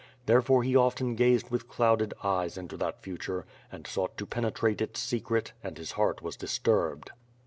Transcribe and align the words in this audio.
There 0.25 0.41
fore 0.41 0.63
he 0.63 0.75
often 0.75 1.13
gazed 1.13 1.51
with 1.51 1.67
clouded 1.67 2.15
eyes 2.23 2.57
into 2.57 2.75
that 2.77 3.03
future 3.03 3.45
and 3.71 3.85
sought 3.85 4.17
to 4.17 4.25
penetrate 4.25 4.81
its 4.81 4.99
secret 4.99 5.53
and 5.63 5.77
his 5.77 5.91
heart 5.91 6.23
was 6.23 6.35
disturbed. 6.35 7.11